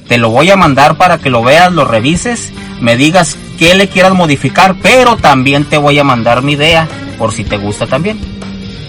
Te 0.08 0.18
lo 0.18 0.30
voy 0.30 0.50
a 0.50 0.56
mandar 0.56 0.96
para 0.96 1.18
que 1.18 1.30
lo 1.30 1.42
veas, 1.42 1.72
lo 1.72 1.84
revises, 1.84 2.52
me 2.80 2.96
digas 2.96 3.36
qué 3.58 3.74
le 3.74 3.88
quieras 3.88 4.12
modificar, 4.14 4.76
pero 4.80 5.16
también 5.16 5.64
te 5.64 5.78
voy 5.78 5.98
a 5.98 6.04
mandar 6.04 6.42
mi 6.42 6.52
idea 6.52 6.86
por 7.18 7.32
si 7.32 7.42
te 7.44 7.56
gusta 7.56 7.86
también. 7.88 8.18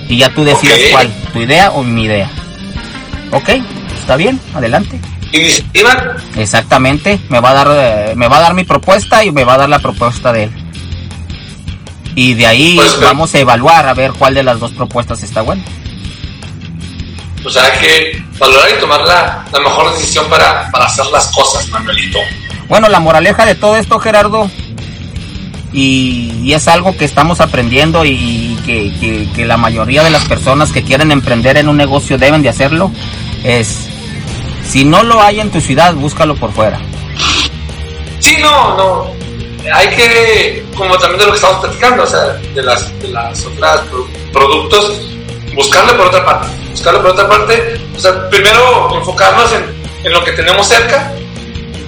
Y 0.09 0.17
ya 0.17 0.33
tú 0.33 0.43
decides 0.43 0.91
cuál, 0.91 1.13
tu 1.33 1.39
idea 1.41 1.71
o 1.71 1.83
mi 1.83 2.03
idea. 2.03 2.29
Ok, 3.31 3.49
está 3.99 4.15
bien, 4.15 4.39
adelante. 4.53 4.99
iniciativa, 5.33 6.15
Exactamente, 6.37 7.19
me 7.29 7.39
va 7.41 7.49
a 7.51 7.53
dar 7.53 7.67
eh, 7.71 8.13
me 8.15 8.27
va 8.29 8.37
a 8.37 8.41
dar 8.41 8.53
mi 8.53 8.63
propuesta 8.63 9.23
y 9.25 9.31
me 9.31 9.43
va 9.43 9.55
a 9.55 9.57
dar 9.57 9.69
la 9.69 9.79
propuesta 9.79 10.31
de 10.31 10.43
él. 10.43 10.51
Y 12.15 12.33
de 12.33 12.47
ahí 12.47 12.75
Pues, 12.77 12.93
pero- 12.95 13.07
vamos 13.07 13.33
a 13.35 13.39
evaluar 13.39 13.87
a 13.87 13.93
ver 13.93 14.11
cuál 14.13 14.33
de 14.33 14.43
las 14.43 14.59
dos 14.59 14.71
propuestas 14.71 15.21
está 15.23 15.41
buena. 15.41 15.63
pues 17.43 17.55
hay 17.57 17.79
que 17.79 18.23
valorar 18.39 18.69
y 18.75 18.79
tomar 18.79 19.01
la, 19.01 19.45
la 19.51 19.59
mejor 19.59 19.93
decisión 19.93 20.25
para, 20.29 20.69
para 20.71 20.85
hacer 20.85 21.05
las 21.07 21.27
cosas, 21.27 21.67
Manuelito. 21.69 22.19
Bueno, 22.67 22.89
la 22.89 22.99
moraleja 22.99 23.45
de 23.45 23.55
todo 23.55 23.75
esto, 23.77 23.99
Gerardo, 23.99 24.49
y, 25.73 26.53
es 26.53 26.67
algo 26.67 26.95
que 26.95 27.05
estamos 27.05 27.41
aprendiendo 27.41 28.03
y 28.05 28.57
que, 28.65 29.45
la 29.45 29.57
mayoría 29.57 30.03
de 30.03 30.09
las 30.09 30.25
personas 30.25 30.71
que 30.71 30.83
quieren 30.83 31.11
emprender 31.11 31.57
en 31.57 31.69
un 31.69 31.77
negocio 31.77 32.17
deben 32.17 32.41
de 32.41 32.49
hacerlo, 32.49 32.91
es, 33.43 33.87
si 34.67 34.85
no 34.85 35.03
lo 35.03 35.21
hay 35.21 35.39
en 35.39 35.51
tu 35.51 35.61
ciudad, 35.61 35.93
búscalo 35.93 36.35
por 36.35 36.51
fuera. 36.51 36.79
Sí, 38.19 38.37
no, 38.41 38.75
no. 38.77 39.11
Hay 39.73 39.87
que, 39.89 40.65
como 40.75 40.97
también 40.97 41.19
de 41.19 41.25
lo 41.25 41.31
que 41.31 41.37
estamos 41.37 41.59
platicando, 41.59 42.03
o 42.03 42.07
sea, 42.07 42.21
de 42.55 42.63
las, 42.63 42.99
de 43.01 43.09
las 43.09 43.45
otras 43.45 43.81
pro- 43.81 44.07
productos, 44.31 45.01
buscarle 45.55 45.93
por 45.93 46.07
otra 46.07 46.25
parte. 46.25 46.47
Buscarle 46.71 46.99
por 47.01 47.11
otra 47.11 47.27
parte. 47.27 47.79
O 47.95 47.99
sea, 47.99 48.29
primero 48.29 48.97
enfocarnos 48.97 49.51
en, 49.51 49.65
en 50.05 50.13
lo 50.13 50.23
que 50.23 50.31
tenemos 50.31 50.67
cerca, 50.67 51.13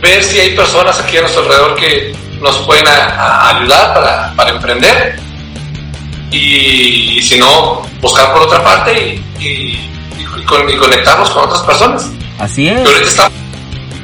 ver 0.01 0.23
si 0.23 0.39
hay 0.39 0.55
personas 0.55 0.99
aquí 0.99 1.17
a 1.17 1.21
nuestro 1.21 1.43
alrededor 1.43 1.75
que 1.75 2.13
nos 2.41 2.57
pueden 2.59 2.87
a- 2.87 2.91
a 3.15 3.57
ayudar 3.57 3.93
para, 3.93 4.33
para 4.35 4.51
emprender. 4.51 5.19
Y, 6.31 7.17
y 7.17 7.21
si 7.23 7.37
no, 7.39 7.81
buscar 8.01 8.31
por 8.33 8.43
otra 8.43 8.63
parte 8.63 8.93
y, 9.39 9.43
y- 9.43 9.89
y 10.39 10.43
con- 10.45 10.69
y 10.69 10.77
conectarnos 10.77 11.29
con 11.31 11.45
otras 11.45 11.61
personas. 11.63 12.09
Así 12.37 12.67
es. 12.67 12.81
Que 12.81 12.87
ahorita 12.87 13.09
está 13.09 13.31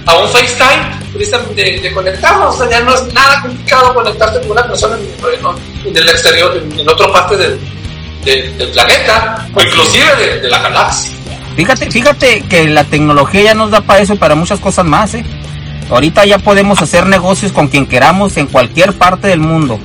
a 0.07 0.15
un 0.17 0.29
FaceTime 0.29 1.55
de, 1.55 1.79
de 1.81 1.91
conectarnos, 1.93 2.55
o 2.55 2.57
sea, 2.57 2.69
ya 2.69 2.79
no 2.81 2.93
es 2.93 3.13
nada 3.13 3.41
complicado 3.41 3.93
conectarte 3.93 4.39
con 4.41 4.51
una 4.51 4.67
persona 4.67 4.97
en, 4.97 5.87
en 5.89 5.97
el 5.97 6.09
exterior, 6.09 6.57
en, 6.57 6.79
en 6.79 6.89
otra 6.89 7.11
parte 7.11 7.37
del, 7.37 7.59
de- 8.25 8.49
del 8.57 8.69
planeta, 8.71 9.47
o 9.53 9.61
inclusive 9.61 10.15
de, 10.17 10.39
de 10.41 10.49
la 10.49 10.59
galaxia. 10.59 11.11
Fíjate, 11.55 11.89
fíjate 11.89 12.41
que 12.49 12.67
la 12.67 12.83
tecnología 12.83 13.41
ya 13.43 13.53
nos 13.53 13.71
da 13.71 13.79
para 13.81 13.99
eso 14.01 14.13
y 14.13 14.17
para 14.17 14.35
muchas 14.35 14.59
cosas 14.59 14.85
más, 14.85 15.13
¿eh? 15.13 15.23
Ahorita 15.89 16.25
ya 16.25 16.39
podemos 16.39 16.81
hacer 16.81 17.05
negocios 17.05 17.51
con 17.51 17.67
quien 17.67 17.85
queramos 17.85 18.37
en 18.37 18.47
cualquier 18.47 18.93
parte 18.93 19.27
del 19.27 19.39
mundo. 19.39 19.79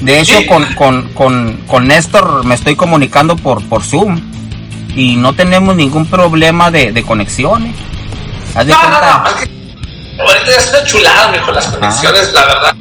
De 0.00 0.20
hecho, 0.20 0.38
Sí. 0.40 0.46
con, 0.46 0.64
con, 0.74 1.08
con, 1.14 1.56
con 1.66 1.86
Néstor 1.88 2.44
me 2.44 2.54
estoy 2.54 2.76
comunicando 2.76 3.36
por, 3.36 3.62
por 3.68 3.82
Zoom 3.82 4.20
y 4.94 5.16
no 5.16 5.32
tenemos 5.34 5.74
ningún 5.76 6.06
problema 6.06 6.70
de, 6.70 6.92
de 6.92 7.02
conexión. 7.02 7.66
¿eh? 7.66 7.74
Haz 8.54 8.66
de 8.66 8.72
No, 8.72 8.82
no, 8.82 8.88
cuenta. 8.90 9.18
no, 9.24 9.28
es 9.28 9.34
que 9.36 10.20
ahorita 10.20 10.46
ya 10.50 10.56
está 10.58 10.84
chulada, 10.84 11.32
mijo, 11.32 11.52
las 11.52 11.66
conexiones, 11.68 12.32
la 12.34 12.44
verdad. 12.44 12.76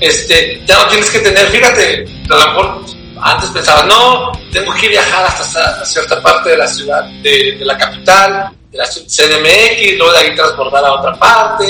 Este, 0.00 0.62
ya 0.66 0.76
no 0.76 0.86
tienes 0.88 1.08
que 1.10 1.20
tener, 1.20 1.46
fíjate, 1.48 2.04
a 2.30 2.34
lo 2.34 2.46
mejor 2.48 2.84
antes 3.22 3.48
pensabas, 3.50 3.86
no, 3.86 4.30
tengo 4.52 4.74
que 4.74 4.88
viajar 4.88 5.24
hasta 5.24 5.42
esa- 5.42 5.84
cierta 5.86 6.20
parte 6.22 6.50
de 6.50 6.58
la 6.58 6.66
ciudad, 6.66 7.04
de, 7.22 7.56
de 7.58 7.64
la 7.64 7.78
capital, 7.78 8.50
de 8.76 9.40
la 9.40 9.96
luego 9.96 10.12
de 10.12 10.18
ahí 10.18 10.34
transbordar 10.34 10.84
a 10.84 10.92
otra 10.94 11.14
parte, 11.14 11.64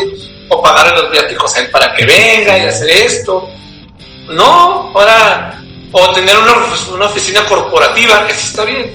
o 0.49 0.63
pagar 0.63 0.93
los 0.99 1.11
viáticos 1.11 1.55
a 1.57 1.61
él 1.61 1.71
para 1.71 1.95
que 1.95 2.05
venga 2.05 2.59
y 2.59 2.63
hacer 2.63 2.91
esto. 2.91 3.49
No, 4.29 4.93
ahora, 4.95 5.63
o 5.93 6.13
tener 6.13 6.37
una, 6.37 6.55
una 6.93 7.07
oficina 7.07 7.45
corporativa, 7.45 8.27
eso 8.29 8.47
está 8.47 8.65
bien. 8.65 8.95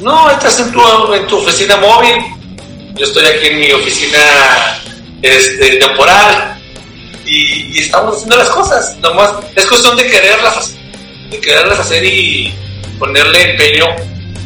No, 0.00 0.30
estás 0.30 0.58
en 0.60 0.72
tu, 0.72 1.14
en 1.14 1.26
tu 1.26 1.38
oficina 1.38 1.76
móvil, 1.76 2.16
yo 2.94 3.04
estoy 3.04 3.26
aquí 3.26 3.46
en 3.48 3.58
mi 3.58 3.72
oficina 3.72 4.80
este, 5.22 5.76
temporal 5.76 6.58
y, 7.26 7.76
y 7.76 7.78
estamos 7.80 8.16
haciendo 8.16 8.36
las 8.36 8.48
cosas. 8.50 8.96
Nomás 8.98 9.30
es 9.54 9.66
cuestión 9.66 9.96
de 9.96 10.06
quererlas, 10.08 10.74
de 11.30 11.40
quererlas 11.40 11.78
hacer 11.78 12.04
y 12.04 12.54
ponerle 12.98 13.52
empeño 13.52 13.86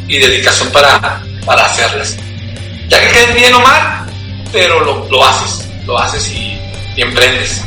y 0.07 0.19
dedicación 0.19 0.69
para, 0.71 1.23
para 1.45 1.65
hacerlas. 1.65 2.17
Ya 2.89 2.99
que 3.01 3.11
queden 3.11 3.35
bien 3.35 3.53
o 3.53 3.59
mal, 3.59 4.05
pero 4.51 4.79
lo, 4.79 5.07
lo 5.09 5.25
haces, 5.25 5.67
lo 5.85 5.97
haces 5.97 6.29
y, 6.29 6.59
emprendes. 6.97 7.63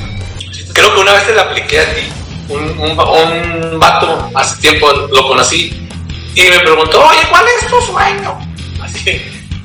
Creo 0.73 0.95
que 0.95 1.01
una 1.01 1.13
vez 1.13 1.27
te 1.27 1.35
la 1.35 1.43
apliqué 1.43 1.81
a 1.81 1.95
ti. 1.95 2.03
Un, 2.49 2.79
un, 2.79 3.73
un 3.73 3.79
vato 3.79 4.31
hace 4.35 4.57
tiempo 4.61 4.91
lo 4.91 5.29
conocí 5.29 5.87
y 6.35 6.43
me 6.43 6.61
preguntó, 6.61 7.05
oye, 7.05 7.21
¿cuál 7.29 7.45
es 7.47 7.67
tu 7.67 7.81
sueño? 7.83 8.39
Así 8.81 9.21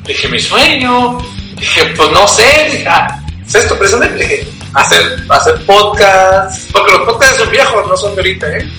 dije, 0.06 0.28
mi 0.28 0.40
sueño. 0.40 1.18
Dije, 1.56 1.86
pues 1.96 2.10
no 2.12 2.28
sé, 2.28 2.68
dije, 2.72 2.86
ah, 2.88 3.22
es 3.46 3.56
esto 3.56 3.78
precisamente. 3.78 4.24
Dije, 4.24 4.48
hacer, 4.74 5.24
hacer 5.30 5.66
podcast, 5.66 6.72
porque 6.72 6.92
los 6.94 7.02
podcasts 7.02 7.38
son 7.38 7.52
viejos, 7.52 7.88
no 7.88 7.96
son 7.96 8.16
de 8.16 8.22
ahorita, 8.22 8.58
¿eh? 8.58 8.70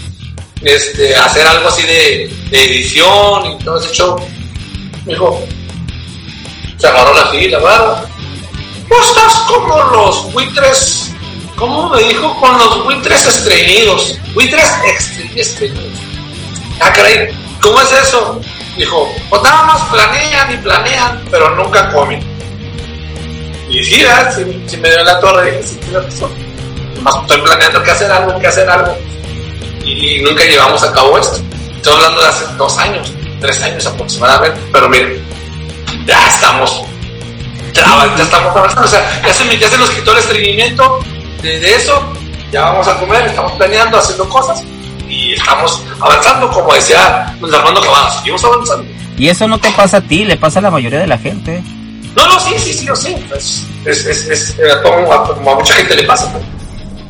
Este, 0.63 1.15
hacer 1.15 1.47
algo 1.47 1.69
así 1.69 1.83
de, 1.83 2.35
de 2.51 2.65
edición 2.65 3.47
y 3.47 3.65
todo 3.65 3.81
ese 3.81 3.95
show. 3.95 4.17
Me 5.05 5.13
dijo, 5.13 5.47
se 6.79 6.87
agarró 6.87 7.15
la 7.15 7.27
fila, 7.27 7.59
¿verdad? 7.59 8.05
Tú 8.89 8.95
estás 9.03 9.35
como 9.49 9.83
los 9.83 10.33
buitres, 10.33 11.13
¿cómo 11.57 11.89
me 11.91 12.03
dijo? 12.03 12.39
Con 12.41 12.59
los 12.59 12.85
buitres 12.85 13.27
estreñidos, 13.27 14.19
buitres 14.35 14.73
estreñidos. 15.35 15.99
Ah, 16.81 16.93
caray, 16.93 17.29
¿cómo 17.61 17.81
es 17.81 17.93
eso? 17.93 18.41
Dijo, 18.77 19.09
pues 19.31 19.43
nada 19.43 19.63
más 19.65 19.83
planean 19.91 20.53
y 20.53 20.57
planean, 20.59 21.25
pero 21.31 21.51
nunca 21.57 21.91
comen. 21.93 22.21
Y 23.69 23.83
sí. 23.83 24.05
Si, 24.67 24.77
me 24.77 24.89
dio 24.89 25.01
en 25.01 25.07
la 25.07 25.21
torre, 25.21 25.51
dije, 25.51 25.63
sí, 25.63 25.77
tienes 25.77 26.05
razón. 26.05 26.31
Nomás 26.97 27.17
estoy 27.23 27.41
planeando 27.41 27.83
que 27.83 27.91
hacer 27.91 28.13
algo, 28.13 28.39
que 28.39 28.47
hacer 28.47 28.69
algo. 28.69 28.97
Y 29.85 30.21
nunca 30.23 30.45
llevamos 30.45 30.83
a 30.83 30.93
cabo 30.93 31.19
esto. 31.19 31.41
Estoy 31.77 31.93
hablando 31.95 32.21
de 32.21 32.29
hace 32.29 32.45
dos 32.57 32.79
años, 32.79 33.13
tres 33.41 33.61
años 33.63 33.87
aproximadamente, 33.87 34.61
pero 34.73 34.89
miren, 34.89 35.25
ya 36.07 36.29
estamos, 36.29 36.83
ya, 37.73 38.15
ya 38.17 38.23
estamos 38.23 38.57
avanzando. 38.57 38.85
O 38.85 38.89
sea, 38.89 39.23
ya 39.27 39.35
se, 39.35 39.59
ya 39.59 39.69
se 39.69 39.79
nos 39.79 39.91
quitó 39.91 40.13
el 40.13 40.19
estreñimiento 40.19 41.01
de, 41.43 41.61
de 41.61 41.75
eso, 41.75 42.13
ya 42.53 42.63
vamos 42.63 42.87
a 42.89 42.99
comer, 42.99 43.27
estamos 43.27 43.53
planeando, 43.53 43.99
haciendo 43.99 44.29
cosas 44.29 44.63
y 45.09 45.33
estamos 45.35 45.83
avanzando, 46.01 46.51
como 46.51 46.73
decía 46.75 47.35
Luis 47.41 47.53
Armando 47.55 47.81
Cavada, 47.83 48.11
seguimos 48.19 48.45
avanzando. 48.45 48.85
Y 49.17 49.29
eso 49.29 49.47
no 49.47 49.59
te 49.59 49.71
pasa 49.73 49.99
a 49.99 50.01
ti, 50.01 50.25
le 50.25 50.37
pasa 50.37 50.59
a 50.59 50.63
la 50.63 50.71
mayoría 50.71 51.01
de 51.01 51.07
la 51.07 51.19
gente. 51.19 51.63
No, 52.17 52.27
no, 52.29 52.39
sí, 52.41 52.55
sí, 52.59 52.73
sí, 52.73 52.87
yo 52.87 52.95
sé. 52.97 53.17
Es, 53.35 53.65
es, 53.85 54.07
es, 54.07 54.29
es- 54.29 54.57
a, 54.73 54.83
como, 54.83 55.13
a- 55.13 55.35
como 55.35 55.51
a 55.53 55.55
mucha 55.57 55.75
gente 55.75 55.97
le 55.97 56.05
pasa. 56.05 56.33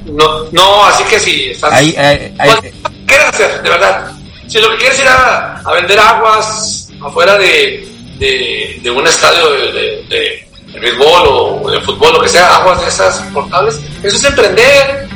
No, 0.07 0.45
no, 0.53 0.85
así 0.87 1.03
que 1.05 1.19
si 1.21 1.51
estás. 1.51 1.73
Hay- 1.73 1.93
Pues, 1.93 2.61
¿qué 2.61 2.73
quieres 3.07 3.27
hacer, 3.29 3.63
de 3.63 3.71
verdad? 3.71 4.13
Si 4.47 4.61
lo 4.61 4.71
que 4.71 4.77
quieres 4.79 4.99
ir 4.99 5.09
a, 5.09 5.61
a 5.65 5.73
vender 5.73 5.99
aguas 5.99 6.89
afuera 7.05 7.37
de, 7.39 7.89
de, 8.19 8.79
de 8.83 8.91
un 8.91 9.07
estadio 9.07 9.51
de, 9.51 10.05
de, 10.09 10.81
béisbol 10.81 11.27
o 11.29 11.71
de 11.71 11.81
fútbol, 11.81 12.15
lo 12.15 12.21
que 12.21 12.29
sea, 12.29 12.57
aguas 12.57 12.81
de 12.81 12.89
esas 12.89 13.21
portables, 13.33 13.81
eso 14.03 14.17
es 14.17 14.25
emprender. 14.25 15.09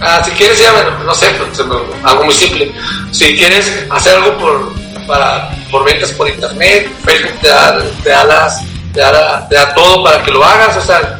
Ah, 0.00 0.20
si 0.24 0.32
quieres, 0.32 0.58
ya, 0.58 0.72
bueno, 0.72 0.90
no 1.04 1.14
sé, 1.14 1.30
pues, 1.30 1.60
algo 2.02 2.24
muy 2.24 2.34
simple. 2.34 2.72
Si 3.12 3.36
quieres 3.36 3.86
hacer 3.90 4.16
algo 4.16 4.36
por, 4.38 4.74
para, 5.06 5.50
por 5.70 5.84
ventas 5.84 6.12
por 6.12 6.28
internet, 6.28 6.90
Facebook 7.04 7.40
te 7.40 7.48
da, 7.48 7.78
te 8.02 8.10
da 8.10 8.24
las, 8.24 8.60
te 8.92 9.00
da, 9.00 9.48
te 9.48 9.54
da 9.54 9.72
todo 9.74 10.02
para 10.02 10.22
que 10.22 10.32
lo 10.32 10.44
hagas. 10.44 10.76
O 10.76 10.80
sea, 10.80 11.18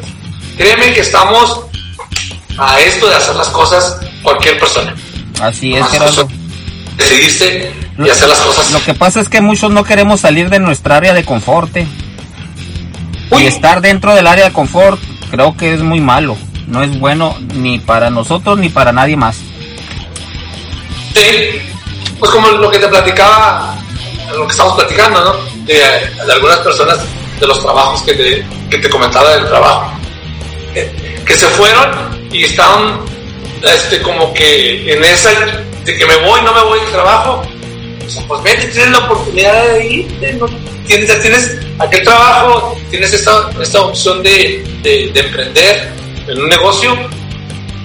créeme 0.57 0.93
que 0.93 0.99
estamos 0.99 1.61
a 2.57 2.79
esto 2.81 3.07
de 3.07 3.15
hacer 3.15 3.35
las 3.35 3.49
cosas 3.49 3.97
cualquier 4.21 4.59
persona. 4.59 4.93
Así 5.41 5.73
es, 5.73 5.87
Gerardo. 5.87 6.27
Decidirse 6.97 7.73
y 7.97 8.09
hacer 8.09 8.27
las 8.27 8.39
cosas. 8.39 8.71
Lo 8.71 8.83
que 8.83 8.93
pasa 8.93 9.21
es 9.21 9.29
que 9.29 9.41
muchos 9.41 9.71
no 9.71 9.83
queremos 9.83 10.21
salir 10.21 10.49
de 10.49 10.59
nuestra 10.59 10.97
área 10.97 11.13
de 11.13 11.23
confort. 11.23 11.75
¿eh? 11.77 11.87
Y 13.31 13.45
estar 13.45 13.81
dentro 13.81 14.13
del 14.15 14.27
área 14.27 14.45
de 14.45 14.53
confort 14.53 14.99
creo 15.31 15.55
que 15.55 15.73
es 15.73 15.81
muy 15.81 15.99
malo. 15.99 16.37
No 16.67 16.83
es 16.83 16.97
bueno 16.99 17.37
ni 17.53 17.79
para 17.79 18.09
nosotros 18.09 18.57
ni 18.57 18.69
para 18.69 18.91
nadie 18.91 19.15
más. 19.15 19.37
Sí, 21.13 21.61
pues 22.19 22.31
como 22.31 22.49
lo 22.49 22.69
que 22.69 22.79
te 22.79 22.87
platicaba, 22.87 23.75
lo 24.33 24.45
que 24.47 24.51
estamos 24.51 24.75
platicando, 24.75 25.23
¿no? 25.23 25.65
De, 25.65 25.81
algunas 26.31 26.59
personas, 26.59 26.99
de 27.39 27.47
los 27.47 27.61
trabajos 27.61 28.01
que 28.03 28.13
te, 28.13 28.45
que 28.69 28.77
te 28.77 28.89
comentaba 28.89 29.31
del 29.31 29.47
trabajo, 29.47 29.91
que 30.73 31.35
se 31.35 31.47
fueron 31.47 32.27
y 32.31 32.43
estaban 32.43 32.99
este, 33.63 34.01
como 34.01 34.33
que 34.33 34.93
en 34.93 35.03
esa 35.03 35.29
de 35.85 35.97
que 35.97 36.05
me 36.05 36.17
voy, 36.17 36.41
no 36.41 36.53
me 36.53 36.61
voy 36.63 36.79
del 36.79 36.91
trabajo. 36.91 37.43
Pues 38.27 38.43
vete, 38.43 38.67
tienes 38.67 38.91
la 38.91 38.99
oportunidad 38.99 39.73
de 39.73 39.85
irte, 39.87 40.33
¿no? 40.33 40.47
tienes, 40.85 41.21
tienes 41.21 41.57
aquel 41.79 42.03
trabajo, 42.03 42.77
tienes 42.89 43.13
esta, 43.13 43.49
esta 43.61 43.81
opción 43.81 44.23
de, 44.23 44.63
de, 44.83 45.19
emprender 45.19 45.91
en 46.27 46.41
un 46.41 46.49
negocio. 46.49 46.95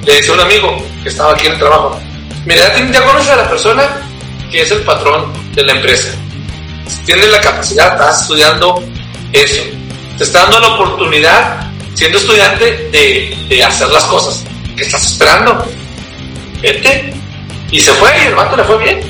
Le 0.05 0.15
decía 0.15 0.33
a 0.33 0.35
un 0.35 0.41
amigo 0.41 0.87
que 1.03 1.09
estaba 1.09 1.33
aquí 1.33 1.47
en 1.47 1.53
el 1.53 1.59
trabajo, 1.59 1.99
mira, 2.47 2.73
ya 2.91 3.03
conoces 3.05 3.31
a 3.31 3.37
la 3.37 3.49
persona 3.49 3.89
que 4.51 4.63
es 4.63 4.71
el 4.71 4.81
patrón 4.83 5.33
de 5.55 5.63
la 5.63 5.73
empresa. 5.73 6.11
Tienes 7.05 7.31
la 7.31 7.41
capacidad, 7.41 7.93
estás 7.93 8.23
estudiando 8.23 8.83
eso. 9.33 9.63
Te 10.19 10.25
está 10.25 10.43
dando 10.43 10.61
la 10.61 10.69
oportunidad, 10.75 11.71
siendo 11.95 12.19
estudiante, 12.19 12.89
de, 12.91 13.37
de 13.49 13.65
hacer 13.65 13.89
las 13.89 14.05
cosas. 14.05 14.45
que 14.77 14.83
estás 14.83 15.05
esperando? 15.05 15.65
Vete. 16.61 17.15
Y 17.71 17.81
se 17.81 17.93
fue 17.93 18.11
y 18.25 18.27
el 18.27 18.35
vato 18.35 18.57
le 18.57 18.65
fue 18.65 18.79
bien. 18.79 19.10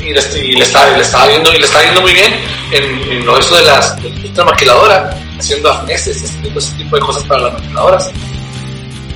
Y 0.00 0.12
le, 0.12 0.20
y 0.42 0.52
le, 0.56 0.64
estaba, 0.64 0.96
le 0.96 1.02
estaba 1.02 1.26
viendo 1.28 1.52
y 1.52 1.58
le 1.58 1.64
está 1.64 1.80
viendo 1.82 2.00
muy 2.00 2.12
bien 2.14 2.34
en, 2.72 3.12
en 3.12 3.26
lo 3.26 3.38
eso 3.38 3.54
de 3.56 3.62
las 3.62 3.96
de 4.02 4.32
la 4.34 4.44
maquiladora, 4.44 5.10
haciendo 5.38 5.70
arneses, 5.70 6.24
haciendo 6.24 6.58
ese 6.58 6.74
tipo 6.76 6.96
de 6.96 7.02
cosas 7.02 7.22
para 7.24 7.42
las 7.42 7.52
maquiladoras. 7.54 8.10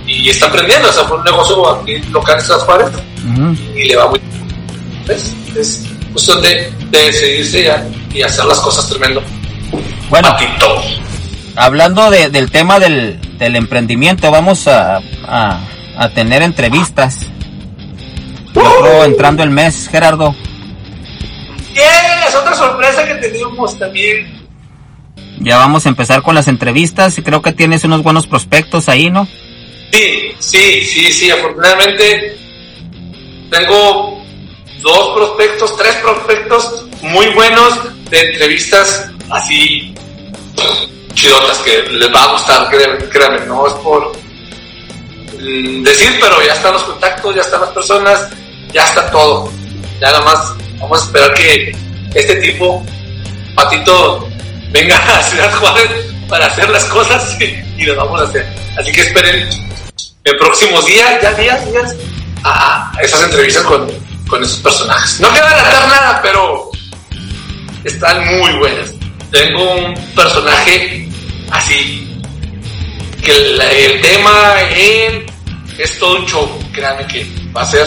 Y 0.06 0.28
está 0.28 0.46
aprendiendo, 0.46 0.88
o 0.88 0.92
sea, 0.92 1.04
fue 1.04 1.16
un 1.16 1.24
negocio 1.24 1.70
aquí 1.70 1.96
local 2.10 2.36
en 2.38 2.44
San 2.44 2.58
Juárez 2.60 2.88
y 3.74 3.88
le 3.88 3.96
va 3.96 4.08
muy 4.08 4.20
bien. 4.20 5.18
Es 5.56 5.86
cuestión 6.12 6.42
de, 6.42 6.70
de 6.90 6.98
decidirse 6.98 7.64
ya 7.64 7.84
y 8.12 8.22
hacer 8.22 8.44
las 8.44 8.60
cosas 8.60 8.88
tremendo. 8.88 9.22
Bueno, 10.10 10.36
hablando 11.56 12.10
de, 12.10 12.28
del 12.28 12.50
tema 12.50 12.78
del, 12.78 13.18
del 13.38 13.56
emprendimiento, 13.56 14.30
vamos 14.30 14.68
a, 14.68 15.00
a, 15.26 15.60
a 15.96 16.08
tener 16.10 16.42
entrevistas. 16.42 17.20
Yo 18.54 19.04
entrando 19.04 19.42
el 19.42 19.50
mes, 19.50 19.88
Gerardo. 19.90 20.36
Es 21.74 22.34
otra 22.34 22.54
sorpresa 22.54 23.04
que 23.04 23.14
tenemos 23.14 23.78
también. 23.78 24.46
Ya 25.40 25.58
vamos 25.58 25.86
a 25.86 25.88
empezar 25.88 26.22
con 26.22 26.34
las 26.34 26.48
entrevistas 26.48 27.18
y 27.18 27.22
creo 27.22 27.42
que 27.42 27.52
tienes 27.52 27.84
unos 27.84 28.02
buenos 28.02 28.26
prospectos 28.26 28.88
ahí, 28.88 29.10
¿no? 29.10 29.26
Sí, 29.92 30.32
sí, 30.38 30.84
sí, 30.84 31.12
sí, 31.12 31.30
afortunadamente 31.30 32.36
tengo 33.50 34.24
dos 34.82 35.16
prospectos, 35.16 35.76
tres 35.76 35.94
prospectos 35.96 36.86
muy 37.02 37.26
buenos 37.28 37.78
de 38.10 38.20
entrevistas 38.20 39.10
así 39.30 39.94
chidotas 41.14 41.58
que 41.58 41.82
les 41.90 42.12
va 42.12 42.24
a 42.24 42.32
gustar, 42.32 42.70
créanme, 43.10 43.46
no 43.46 43.66
es 43.66 43.72
por 43.74 44.12
decir, 45.38 46.18
pero 46.20 46.42
ya 46.44 46.52
están 46.52 46.72
los 46.72 46.82
contactos, 46.84 47.34
ya 47.34 47.42
están 47.42 47.60
las 47.60 47.70
personas, 47.70 48.30
ya 48.72 48.84
está 48.86 49.10
todo. 49.10 49.50
Ya 50.00 50.10
nada 50.10 50.24
más 50.24 50.54
vamos 50.78 51.00
a 51.00 51.04
esperar 51.04 51.34
que 51.34 51.76
este 52.14 52.36
tipo, 52.36 52.84
Patito, 53.54 54.28
venga 54.70 54.96
a 54.96 55.22
Ciudad 55.22 55.52
Juárez 55.58 55.90
para 56.28 56.46
hacer 56.46 56.68
las 56.70 56.84
cosas 56.84 57.36
y, 57.40 57.84
lo 57.84 57.96
vamos 57.96 58.20
a 58.20 58.24
hacer. 58.24 58.46
Así 58.78 58.92
que 58.92 59.02
esperen 59.02 59.48
en 60.24 60.38
próximos 60.38 60.86
días, 60.86 61.20
ya 61.22 61.32
días, 61.34 61.70
días, 61.70 61.94
a 62.44 62.92
esas 63.02 63.22
entrevistas 63.24 63.62
con, 63.64 63.90
con 64.28 64.42
esos 64.42 64.58
personajes. 64.58 65.20
No 65.20 65.32
queda 65.32 65.50
adelantar 65.50 65.88
nada, 65.88 66.20
pero 66.22 66.70
están 67.84 68.24
muy 68.38 68.52
buenas. 68.58 68.90
Tengo 69.30 69.74
un 69.74 69.94
personaje 70.14 71.08
así, 71.50 72.20
que 73.22 73.32
el, 73.32 74.00
tema, 74.00 74.54
es 75.78 75.98
todo 75.98 76.16
un 76.18 76.26
show. 76.26 76.58
Créanme 76.72 77.06
que 77.06 77.26
va 77.54 77.62
a 77.62 77.66
ser 77.66 77.86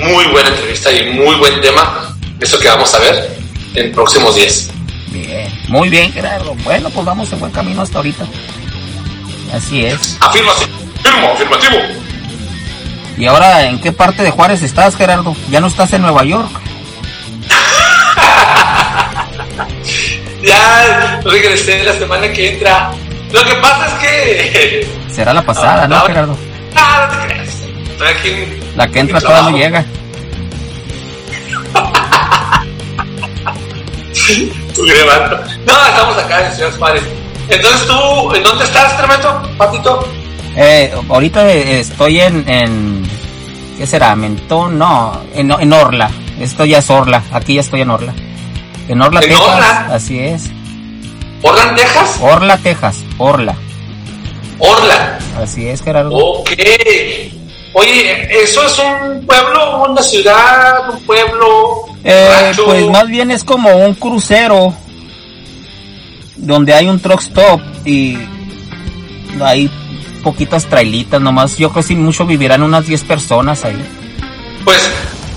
muy 0.00 0.24
buena 0.26 0.48
entrevista 0.48 0.92
y 0.92 1.12
muy 1.12 1.34
buen 1.36 1.60
tema. 1.60 2.16
Eso 2.40 2.58
que 2.58 2.68
vamos 2.68 2.92
a 2.94 2.98
ver 2.98 3.38
en 3.74 3.92
próximos 3.92 4.34
días. 4.34 4.70
Bien, 5.08 5.52
muy 5.68 5.88
bien, 5.88 6.12
Gerardo. 6.12 6.54
Bueno, 6.64 6.90
pues 6.90 7.04
vamos 7.04 7.32
en 7.32 7.40
buen 7.40 7.52
camino 7.52 7.82
hasta 7.82 7.98
ahorita. 7.98 8.24
Así 9.52 9.84
es. 9.84 10.16
Afirmativo, 10.20 10.70
afirmativo. 11.32 11.76
¿Y 13.18 13.26
ahora 13.26 13.66
en 13.66 13.80
qué 13.80 13.92
parte 13.92 14.22
de 14.22 14.30
Juárez 14.30 14.62
estás, 14.62 14.96
Gerardo? 14.96 15.36
¿Ya 15.50 15.60
no 15.60 15.66
estás 15.66 15.92
en 15.92 16.02
Nueva 16.02 16.24
York? 16.24 16.50
ya 20.42 21.20
regresé 21.24 21.84
la 21.84 21.92
semana 21.94 22.32
que 22.32 22.54
entra. 22.54 22.92
Lo 23.32 23.44
que 23.44 23.54
pasa 23.56 23.86
es 23.86 23.94
que. 23.94 24.88
Será 25.12 25.34
la 25.34 25.42
pasada, 25.42 25.86
¿no, 25.86 26.00
Gerardo? 26.00 26.36
Ah, 26.74 27.10
no 27.12 27.18
te 27.18 27.26
creas. 27.26 27.50
Estoy 27.90 28.08
aquí 28.08 28.59
la 28.80 28.88
que 28.88 29.00
entra 29.00 29.20
todavía 29.20 29.50
no 29.50 29.58
llega. 29.58 29.84
no, 35.66 35.86
estamos 35.86 36.16
acá 36.16 36.46
en 36.46 36.54
Ciudad 36.54 36.72
Juárez. 36.78 37.02
Entonces 37.50 37.86
tú, 37.86 38.34
¿en 38.34 38.42
dónde 38.42 38.64
estás, 38.64 38.96
Tremendo, 38.96 39.42
Patito? 39.58 40.08
Eh, 40.56 40.94
ahorita 41.10 41.46
estoy 41.52 42.20
en, 42.20 42.48
en, 42.48 43.02
¿qué 43.76 43.86
será? 43.86 44.16
Mentón, 44.16 44.78
no, 44.78 45.20
en, 45.34 45.50
en 45.50 45.72
Orla. 45.74 46.10
Esto 46.40 46.64
ya 46.64 46.78
es 46.78 46.88
Orla, 46.88 47.22
aquí 47.32 47.56
ya 47.56 47.60
estoy 47.60 47.82
en 47.82 47.90
Orla. 47.90 48.14
En 48.88 49.02
Orla, 49.02 49.20
Texas. 49.20 49.42
Orla? 49.42 49.88
Así 49.92 50.18
es. 50.20 50.50
¿Orla, 51.42 51.74
Texas? 51.74 52.18
Orla, 52.22 52.56
Texas, 52.56 53.04
Orla. 53.18 53.54
Orla. 54.58 55.18
Así 55.38 55.68
es, 55.68 55.82
Gerardo. 55.82 56.16
Ok. 56.16 56.50
Oye, 57.72 58.42
¿eso 58.42 58.66
es 58.66 58.78
un 58.78 59.24
pueblo, 59.26 59.84
una 59.88 60.02
ciudad, 60.02 60.90
un 60.90 61.00
pueblo? 61.04 61.86
Eh, 62.02 62.52
pues 62.64 62.88
más 62.88 63.06
bien 63.08 63.30
es 63.30 63.44
como 63.44 63.70
un 63.76 63.94
crucero 63.94 64.74
donde 66.36 66.74
hay 66.74 66.88
un 66.88 66.98
truck 66.98 67.20
stop 67.20 67.60
y 67.84 68.18
hay 69.40 69.70
poquitas 70.22 70.66
trailitas 70.66 71.20
nomás. 71.20 71.56
Yo 71.56 71.70
creo 71.70 71.84
que 71.84 71.94
mucho 71.94 72.26
vivirán 72.26 72.62
unas 72.62 72.86
10 72.86 73.04
personas 73.04 73.64
ahí. 73.64 73.80
Pues 74.64 74.90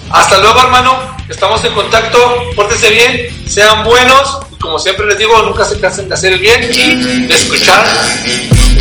hasta 0.10 0.38
luego, 0.40 0.60
hermano. 0.62 1.14
Estamos 1.30 1.64
en 1.64 1.74
contacto. 1.74 2.18
Pórtense 2.56 2.90
bien, 2.90 3.48
sean 3.48 3.84
buenos. 3.84 4.40
Y 4.52 4.56
como 4.58 4.80
siempre 4.80 5.06
les 5.06 5.18
digo, 5.18 5.42
nunca 5.44 5.66
se 5.66 5.80
cansen 5.80 6.08
de 6.08 6.16
hacer 6.16 6.34
el 6.34 6.40
bien 6.40 6.64
y 6.64 7.26
de 7.28 7.34
escuchar 7.34 7.86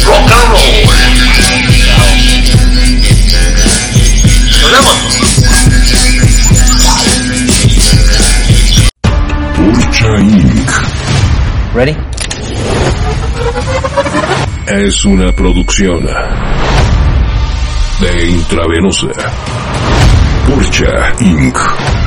rock 0.04 0.32
and 0.32 0.48
roll. 0.50 0.91
Ready? 11.74 11.96
Es 14.66 15.04
una 15.04 15.32
producción 15.32 16.06
de 18.00 18.26
intravenosa. 18.30 19.06
Purcha 20.46 21.12
Inc. 21.20 22.01